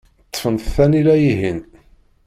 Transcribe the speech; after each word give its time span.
Ṭṭfent 0.29 0.65
tanila-ihin. 0.75 1.59